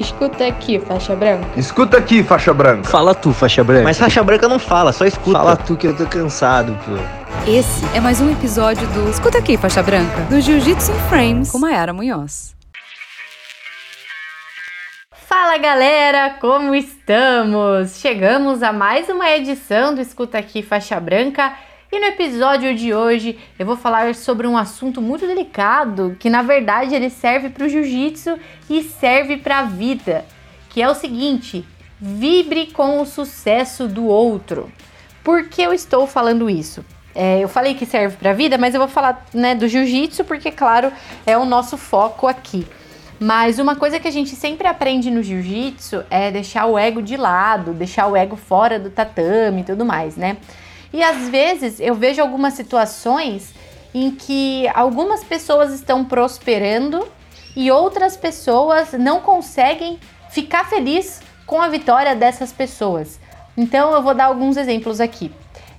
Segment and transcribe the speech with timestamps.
[0.00, 1.46] Escuta aqui, faixa branca.
[1.56, 2.88] Escuta aqui, faixa branca.
[2.88, 3.84] Fala tu, faixa branca.
[3.84, 5.38] Mas faixa branca não fala, só escuta.
[5.38, 6.92] Fala tu que eu tô cansado, pô.
[7.46, 11.58] Esse é mais um episódio do Escuta aqui, faixa branca, do Jiu-Jitsu in Frames com
[11.58, 12.56] Mayara Munhoz.
[15.12, 17.98] Fala galera, como estamos?
[17.98, 21.52] Chegamos a mais uma edição do Escuta Aqui Faixa Branca
[21.92, 26.42] e no episódio de hoje eu vou falar sobre um assunto muito delicado que na
[26.42, 30.24] verdade ele serve para o jiu-jitsu e serve para a vida,
[30.68, 31.64] que é o seguinte:
[32.00, 34.70] vibre com o sucesso do outro.
[35.24, 36.84] Por que eu estou falando isso?
[37.14, 40.24] É, eu falei que serve para a vida, mas eu vou falar né, do jiu-jitsu
[40.24, 40.92] porque, claro,
[41.26, 42.66] é o nosso foco aqui.
[43.18, 47.16] Mas uma coisa que a gente sempre aprende no jiu-jitsu é deixar o ego de
[47.18, 50.38] lado, deixar o ego fora do tatame e tudo mais, né?
[50.92, 53.54] E às vezes eu vejo algumas situações
[53.94, 57.06] em que algumas pessoas estão prosperando
[57.56, 59.98] e outras pessoas não conseguem
[60.30, 63.18] ficar feliz com a vitória dessas pessoas.
[63.56, 65.32] Então eu vou dar alguns exemplos aqui.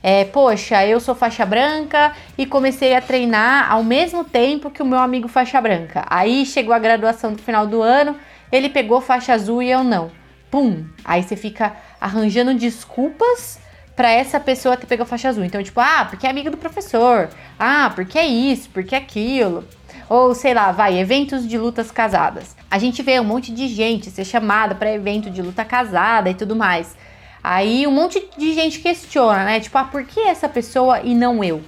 [0.03, 4.85] É, poxa, eu sou faixa branca e comecei a treinar ao mesmo tempo que o
[4.85, 6.03] meu amigo faixa branca.
[6.09, 8.17] Aí chegou a graduação do final do ano,
[8.51, 10.11] ele pegou faixa azul e eu não.
[10.49, 10.85] Pum!
[11.05, 13.60] Aí você fica arranjando desculpas
[13.95, 15.43] para essa pessoa ter pegado faixa azul.
[15.43, 17.29] Então, tipo, ah, porque é amiga do professor.
[17.59, 19.63] Ah, porque é isso, porque é aquilo.
[20.09, 22.55] Ou sei lá, vai, eventos de lutas casadas.
[22.69, 26.33] A gente vê um monte de gente ser chamada para evento de luta casada e
[26.33, 26.95] tudo mais.
[27.43, 29.59] Aí um monte de gente questiona, né?
[29.59, 31.61] Tipo, ah, por que essa pessoa e não eu?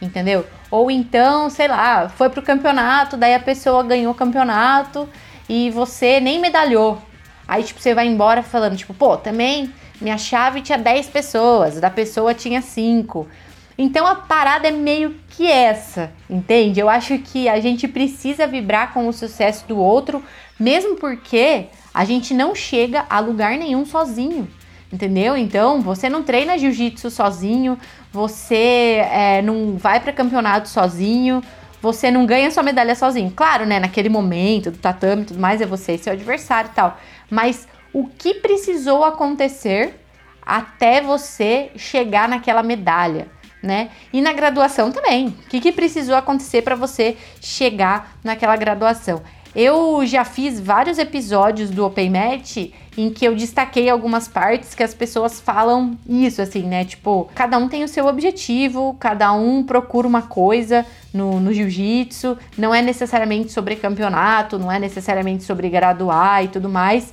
[0.00, 0.46] Entendeu?
[0.70, 5.08] Ou então, sei lá, foi pro campeonato, daí a pessoa ganhou o campeonato
[5.48, 7.00] e você nem medalhou.
[7.46, 11.88] Aí, tipo, você vai embora falando, tipo, pô, também minha chave tinha 10 pessoas, da
[11.88, 13.26] pessoa tinha 5.
[13.78, 16.78] Então a parada é meio que essa, entende?
[16.78, 20.22] Eu acho que a gente precisa vibrar com o sucesso do outro,
[20.58, 24.48] mesmo porque a gente não chega a lugar nenhum sozinho,
[24.92, 25.36] entendeu?
[25.36, 27.78] Então você não treina jiu-jitsu sozinho,
[28.12, 31.42] você é, não vai para campeonato sozinho,
[31.80, 33.32] você não ganha sua medalha sozinho.
[33.34, 33.80] Claro, né?
[33.80, 36.98] Naquele momento do tatame e tudo mais, é você e seu adversário e tal.
[37.28, 40.00] Mas o que precisou acontecer
[40.44, 43.28] até você chegar naquela medalha,
[43.62, 43.90] né?
[44.12, 45.28] E na graduação também.
[45.28, 49.22] O que, que precisou acontecer para você chegar naquela graduação?
[49.54, 54.82] Eu já fiz vários episódios do Open Match em que eu destaquei algumas partes que
[54.82, 56.84] as pessoas falam isso, assim, né?
[56.86, 62.36] Tipo, cada um tem o seu objetivo, cada um procura uma coisa no, no jiu-jitsu,
[62.56, 67.12] não é necessariamente sobre campeonato, não é necessariamente sobre graduar e tudo mais.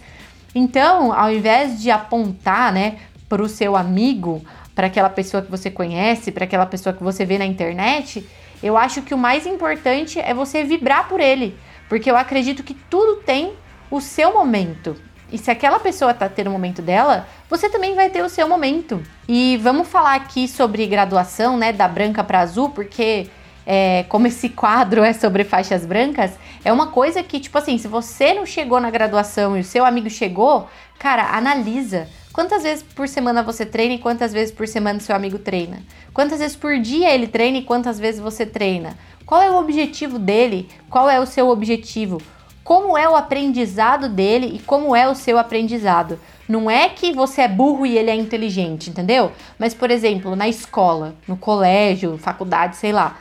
[0.53, 4.43] Então, ao invés de apontar, né, para o seu amigo,
[4.73, 8.27] para aquela pessoa que você conhece, para aquela pessoa que você vê na internet,
[8.61, 11.57] eu acho que o mais importante é você vibrar por ele,
[11.87, 13.53] porque eu acredito que tudo tem
[13.91, 14.95] o seu momento.
[15.31, 18.47] E se aquela pessoa tá tendo o momento dela, você também vai ter o seu
[18.47, 19.01] momento.
[19.27, 23.29] E vamos falar aqui sobre graduação, né, da branca para azul, porque
[23.71, 26.31] é, como esse quadro é sobre faixas brancas,
[26.65, 29.85] é uma coisa que, tipo assim, se você não chegou na graduação e o seu
[29.85, 32.07] amigo chegou, cara, analisa.
[32.33, 35.83] Quantas vezes por semana você treina e quantas vezes por semana seu amigo treina?
[36.15, 38.97] Quantas vezes por dia ele treina e quantas vezes você treina?
[39.23, 40.67] Qual é o objetivo dele?
[40.89, 42.19] Qual é o seu objetivo?
[42.63, 46.19] Como é o aprendizado dele e como é o seu aprendizado?
[46.47, 49.31] Não é que você é burro e ele é inteligente, entendeu?
[49.59, 53.17] Mas, por exemplo, na escola, no colégio, faculdade, sei lá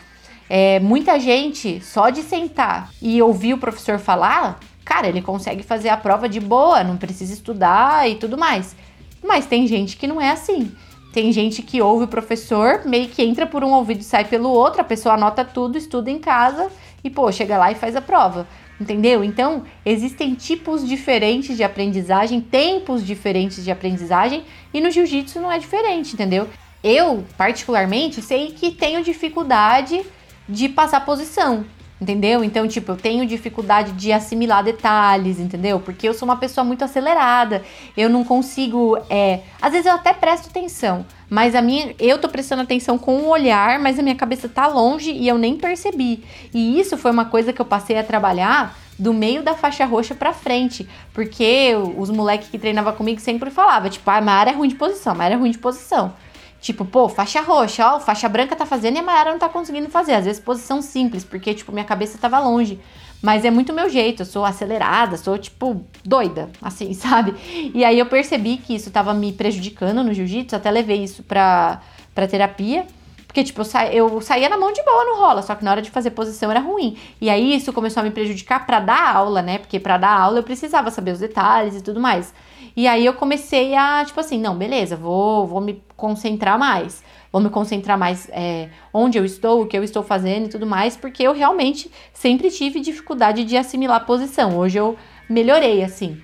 [0.48, 5.90] é, muita gente, só de sentar e ouvir o professor falar, cara, ele consegue fazer
[5.90, 8.74] a prova de boa, não precisa estudar e tudo mais.
[9.22, 10.72] Mas tem gente que não é assim.
[11.12, 14.50] Tem gente que ouve o professor, meio que entra por um ouvido e sai pelo
[14.50, 16.70] outro, a pessoa anota tudo, estuda em casa
[17.02, 18.46] e, pô, chega lá e faz a prova.
[18.80, 19.24] Entendeu?
[19.24, 25.58] Então, existem tipos diferentes de aprendizagem, tempos diferentes de aprendizagem, e no jiu-jitsu não é
[25.58, 26.48] diferente, entendeu?
[26.84, 30.04] Eu, particularmente, sei que tenho dificuldade
[30.48, 31.64] de passar posição,
[32.00, 32.42] entendeu?
[32.42, 35.80] Então, tipo, eu tenho dificuldade de assimilar detalhes, entendeu?
[35.80, 37.62] Porque eu sou uma pessoa muito acelerada,
[37.96, 39.40] eu não consigo, é...
[39.60, 43.28] às vezes eu até presto atenção, mas a minha, eu tô prestando atenção com o
[43.28, 46.24] olhar, mas a minha cabeça tá longe e eu nem percebi.
[46.54, 50.14] E isso foi uma coisa que eu passei a trabalhar do meio da faixa roxa
[50.14, 54.68] para frente, porque os moleques que treinavam comigo sempre falavam, tipo, ah, a é ruim
[54.68, 56.12] de posição, a é ruim de posição.
[56.60, 59.88] Tipo, pô, faixa roxa, ó, faixa branca tá fazendo e a Mayara não tá conseguindo
[59.88, 60.14] fazer.
[60.14, 62.80] Às vezes posição simples, porque, tipo, minha cabeça tava longe.
[63.22, 67.34] Mas é muito meu jeito, eu sou acelerada, sou, tipo, doida, assim, sabe?
[67.74, 71.80] E aí eu percebi que isso tava me prejudicando no jiu-jitsu, até levei isso pra,
[72.14, 72.86] pra terapia.
[73.26, 75.70] Porque, tipo, eu, sa eu saía na mão de boa no rola, só que na
[75.70, 76.96] hora de fazer posição era ruim.
[77.20, 79.58] E aí isso começou a me prejudicar para dar aula, né?
[79.58, 82.32] Porque para dar aula eu precisava saber os detalhes e tudo mais.
[82.76, 87.02] E aí eu comecei a, tipo assim, não, beleza, vou, vou me concentrar mais.
[87.30, 90.66] Vou me concentrar mais é, onde eu estou, o que eu estou fazendo e tudo
[90.66, 94.56] mais, porque eu realmente sempre tive dificuldade de assimilar posição.
[94.56, 94.96] Hoje eu
[95.28, 96.20] melhorei, assim.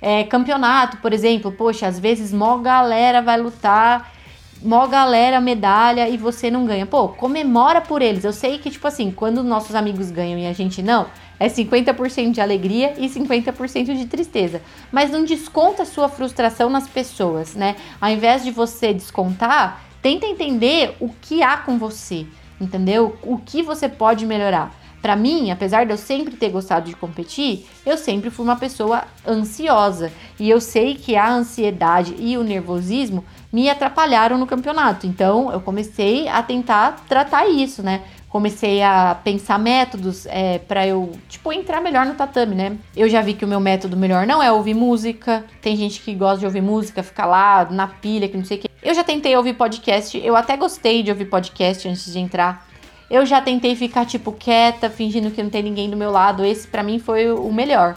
[0.00, 4.12] É, campeonato, por exemplo, poxa, às vezes mó galera vai lutar
[4.62, 6.86] mó galera medalha e você não ganha.
[6.86, 8.24] Pô, comemora por eles.
[8.24, 11.06] Eu sei que, tipo assim, quando nossos amigos ganham e a gente não,
[11.38, 14.62] é 50% de alegria e 50% de tristeza.
[14.90, 17.76] Mas não desconta a sua frustração nas pessoas, né?
[18.00, 22.26] Ao invés de você descontar, tenta entender o que há com você,
[22.60, 23.16] entendeu?
[23.22, 24.74] O que você pode melhorar.
[25.02, 29.04] Para mim, apesar de eu sempre ter gostado de competir, eu sempre fui uma pessoa
[29.24, 30.10] ansiosa.
[30.36, 33.24] E eu sei que a ansiedade e o nervosismo
[33.56, 35.06] me atrapalharam no campeonato.
[35.06, 38.02] Então, eu comecei a tentar tratar isso, né?
[38.28, 42.76] Comecei a pensar métodos é, para eu, tipo, entrar melhor no tatame, né?
[42.94, 45.42] Eu já vi que o meu método melhor não é ouvir música.
[45.62, 48.60] Tem gente que gosta de ouvir música, ficar lá na pilha, que não sei o
[48.60, 48.68] que.
[48.82, 52.68] Eu já tentei ouvir podcast, eu até gostei de ouvir podcast antes de entrar.
[53.08, 56.44] Eu já tentei ficar, tipo, quieta, fingindo que não tem ninguém do meu lado.
[56.44, 57.96] Esse, para mim, foi o melhor.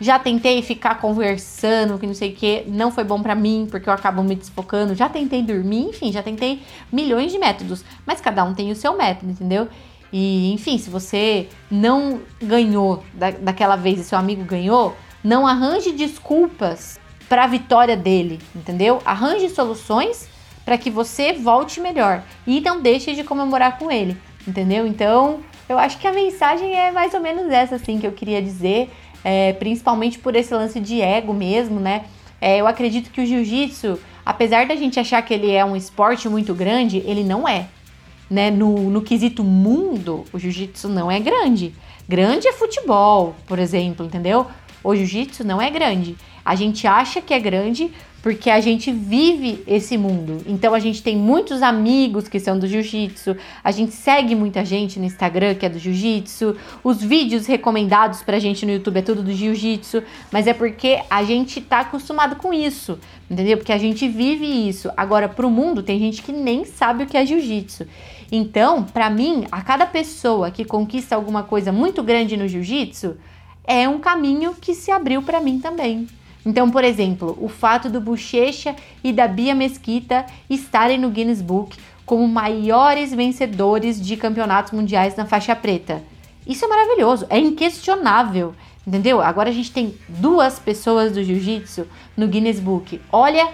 [0.00, 3.88] Já tentei ficar conversando, que não sei o que, não foi bom para mim, porque
[3.88, 4.94] eu acabo me desfocando.
[4.94, 6.62] Já tentei dormir, enfim, já tentei
[6.92, 9.68] milhões de métodos, mas cada um tem o seu método, entendeu?
[10.12, 15.92] E, enfim, se você não ganhou da, daquela vez e seu amigo ganhou, não arranje
[15.92, 16.98] desculpas
[17.28, 19.02] para a vitória dele, entendeu?
[19.04, 20.28] Arranje soluções
[20.64, 24.16] para que você volte melhor e não deixe de comemorar com ele,
[24.46, 24.86] entendeu?
[24.86, 28.40] Então, eu acho que a mensagem é mais ou menos essa assim que eu queria
[28.40, 28.90] dizer
[29.24, 32.04] é, principalmente por esse lance de ego mesmo, né?
[32.40, 36.28] É, eu acredito que o jiu-jitsu, apesar da gente achar que ele é um esporte
[36.28, 37.66] muito grande, ele não é.
[38.30, 38.50] Né?
[38.50, 41.74] No, no quesito mundo, o jiu-jitsu não é grande.
[42.08, 44.46] Grande é futebol, por exemplo, entendeu?
[44.84, 46.16] O jiu-jitsu não é grande.
[46.44, 47.90] A gente acha que é grande
[48.28, 50.42] porque a gente vive esse mundo.
[50.46, 53.34] Então a gente tem muitos amigos que são do jiu-jitsu,
[53.64, 56.54] a gente segue muita gente no Instagram que é do jiu-jitsu,
[56.84, 61.24] os vídeos recomendados pra gente no YouTube é tudo do jiu-jitsu, mas é porque a
[61.24, 62.98] gente tá acostumado com isso,
[63.30, 63.56] entendeu?
[63.56, 64.90] Porque a gente vive isso.
[64.94, 67.86] Agora pro mundo tem gente que nem sabe o que é jiu-jitsu.
[68.30, 73.16] Então, para mim, a cada pessoa que conquista alguma coisa muito grande no jiu-jitsu,
[73.64, 76.06] é um caminho que se abriu para mim também.
[76.44, 81.76] Então, por exemplo, o fato do Bochecha e da Bia Mesquita estarem no Guinness Book
[82.06, 86.02] como maiores vencedores de campeonatos mundiais na faixa preta.
[86.46, 88.54] Isso é maravilhoso, é inquestionável,
[88.86, 89.20] entendeu?
[89.20, 91.86] Agora a gente tem duas pessoas do jiu-jitsu
[92.16, 92.98] no Guinness Book.
[93.12, 93.48] Olha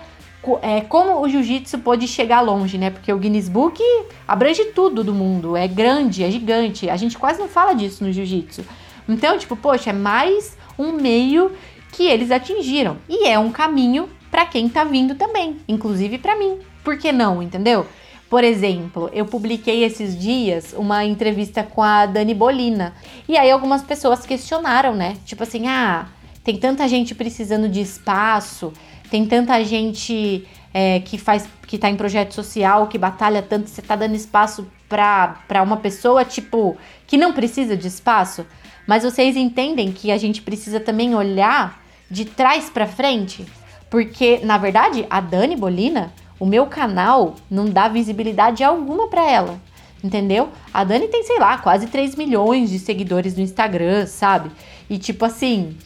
[0.62, 2.90] é, como o jiu-jitsu pode chegar longe, né?
[2.90, 3.82] Porque o Guinness Book
[4.28, 6.88] abrange tudo do mundo, é grande, é gigante.
[6.88, 8.64] A gente quase não fala disso no jiu-jitsu.
[9.08, 11.52] Então, tipo, poxa, é mais um meio
[11.96, 12.98] que eles atingiram.
[13.08, 16.58] E é um caminho para quem tá vindo também, inclusive para mim.
[16.82, 17.86] Por que não, entendeu?
[18.28, 22.94] Por exemplo, eu publiquei esses dias uma entrevista com a Dani Bolina.
[23.28, 25.16] E aí algumas pessoas questionaram, né?
[25.24, 26.08] Tipo assim, ah,
[26.42, 28.72] tem tanta gente precisando de espaço,
[29.08, 33.80] tem tanta gente é, que faz, que tá em projeto social, que batalha tanto, você
[33.80, 36.76] tá dando espaço para uma pessoa, tipo,
[37.06, 38.44] que não precisa de espaço.
[38.86, 43.44] Mas vocês entendem que a gente precisa também olhar de trás para frente,
[43.90, 49.60] porque na verdade a Dani Bolina, o meu canal não dá visibilidade alguma para ela.
[50.02, 50.50] Entendeu?
[50.72, 54.50] A Dani tem, sei lá, quase 3 milhões de seguidores no Instagram, sabe?
[54.90, 55.78] E tipo assim,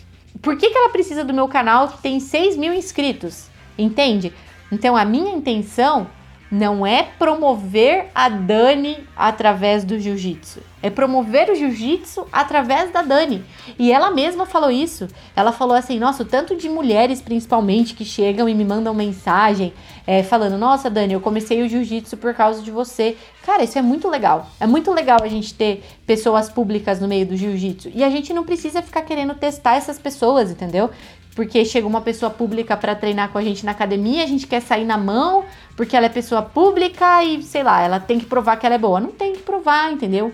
[0.42, 3.46] por que, que ela precisa do meu canal que tem 6 mil inscritos?
[3.78, 4.32] Entende?
[4.72, 6.08] Então a minha intenção
[6.50, 13.44] não é promover a Dani através do jiu-jitsu, é promover o jiu-jitsu através da Dani.
[13.78, 15.08] E ela mesma falou isso.
[15.34, 19.72] Ela falou assim: nossa, o tanto de mulheres principalmente que chegam e me mandam mensagem
[20.06, 23.16] é, falando: nossa, Dani, eu comecei o jiu-jitsu por causa de você.
[23.44, 24.46] Cara, isso é muito legal.
[24.60, 27.90] É muito legal a gente ter pessoas públicas no meio do jiu-jitsu.
[27.94, 30.90] E a gente não precisa ficar querendo testar essas pessoas, entendeu?
[31.38, 34.60] Porque chega uma pessoa pública para treinar com a gente na academia, a gente quer
[34.60, 35.44] sair na mão,
[35.76, 38.78] porque ela é pessoa pública e, sei lá, ela tem que provar que ela é
[38.78, 38.98] boa.
[38.98, 40.32] Não tem que provar, entendeu?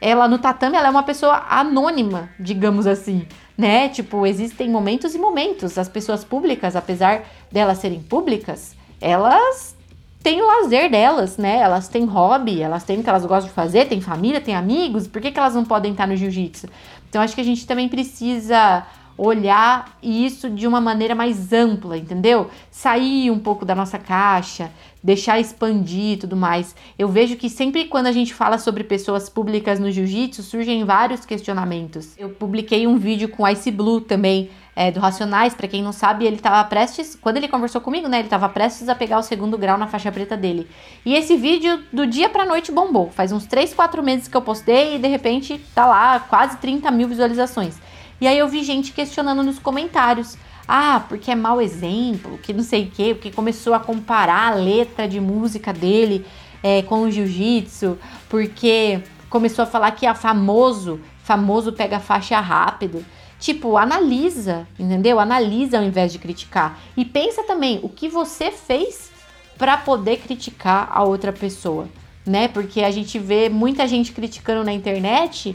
[0.00, 3.26] Ela no tatame, ela é uma pessoa anônima, digamos assim,
[3.58, 3.88] né?
[3.88, 5.76] Tipo, existem momentos e momentos.
[5.76, 9.76] As pessoas públicas, apesar delas serem públicas, elas
[10.22, 11.58] têm o lazer delas, né?
[11.58, 15.08] Elas têm hobby, elas têm o que elas gostam de fazer, têm família, têm amigos,
[15.08, 16.68] por que, que elas não podem estar no jiu-jitsu?
[17.08, 22.50] Então, acho que a gente também precisa olhar isso de uma maneira mais ampla, entendeu?
[22.70, 24.70] Sair um pouco da nossa caixa,
[25.02, 26.74] deixar expandir e tudo mais.
[26.98, 31.24] Eu vejo que sempre quando a gente fala sobre pessoas públicas no jiu-jitsu, surgem vários
[31.24, 32.16] questionamentos.
[32.18, 36.24] Eu publiquei um vídeo com Ice Blue também, é, do Racionais, para quem não sabe,
[36.24, 39.56] ele estava prestes, quando ele conversou comigo, né, ele estava prestes a pegar o segundo
[39.56, 40.68] grau na faixa preta dele.
[41.04, 43.10] E esse vídeo do dia pra noite bombou.
[43.10, 46.90] Faz uns 3, 4 meses que eu postei e de repente tá lá quase 30
[46.90, 47.78] mil visualizações.
[48.24, 50.38] E aí eu vi gente questionando nos comentários.
[50.66, 54.54] Ah, porque é mau exemplo, que não sei o quê, porque começou a comparar a
[54.54, 56.24] letra de música dele
[56.62, 57.98] é, com o jiu-jitsu,
[58.30, 63.04] porque começou a falar que é famoso, famoso pega faixa rápido.
[63.38, 65.20] Tipo, analisa, entendeu?
[65.20, 66.80] Analisa ao invés de criticar.
[66.96, 69.10] E pensa também o que você fez
[69.58, 71.90] para poder criticar a outra pessoa,
[72.24, 72.48] né?
[72.48, 75.54] Porque a gente vê muita gente criticando na internet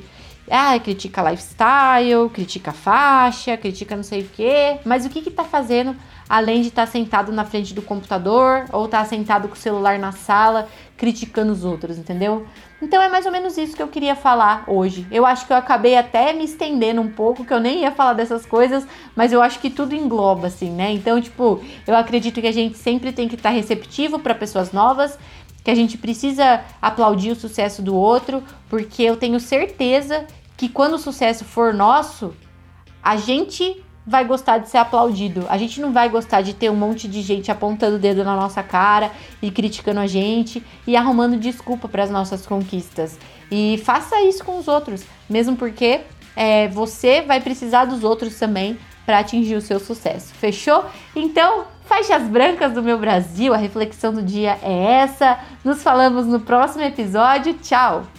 [0.50, 4.80] ah, critica lifestyle, critica faixa, critica não sei o quê.
[4.86, 5.96] Mas o que que tá fazendo
[6.30, 9.58] além de estar tá sentado na frente do computador ou estar tá sentado com o
[9.58, 12.46] celular na sala criticando os outros, entendeu?
[12.82, 15.08] Então é mais ou menos isso que eu queria falar hoje.
[15.12, 18.14] Eu acho que eu acabei até me estendendo um pouco, que eu nem ia falar
[18.14, 20.92] dessas coisas, mas eu acho que tudo engloba assim, né?
[20.92, 24.72] Então, tipo, eu acredito que a gente sempre tem que estar tá receptivo para pessoas
[24.72, 25.18] novas
[25.64, 30.26] que a gente precisa aplaudir o sucesso do outro, porque eu tenho certeza
[30.60, 32.34] que quando o sucesso for nosso,
[33.02, 35.46] a gente vai gostar de ser aplaudido.
[35.48, 38.36] A gente não vai gostar de ter um monte de gente apontando o dedo na
[38.36, 39.10] nossa cara
[39.42, 43.18] e criticando a gente e arrumando desculpa para as nossas conquistas.
[43.50, 46.02] E faça isso com os outros, mesmo porque
[46.36, 50.34] é, você vai precisar dos outros também para atingir o seu sucesso.
[50.34, 50.84] Fechou?
[51.16, 55.40] Então, faixas brancas do meu Brasil, a reflexão do dia é essa.
[55.64, 57.54] Nos falamos no próximo episódio.
[57.54, 58.19] Tchau!